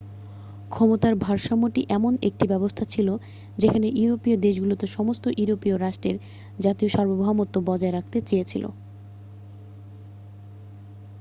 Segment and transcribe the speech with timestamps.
[0.71, 3.07] ক্ষমতার ভারসাম্যটি এমন একটি ব্যবস্থা ছিল
[3.57, 6.15] যেখানে ইউরোপীয় দেশগুলো সমস্ত ইউরোপীয় রাষ্ট্রের
[6.59, 8.63] জাতীয় সার্বভৌমত্ব বজায় রাখতে চেয়েছিল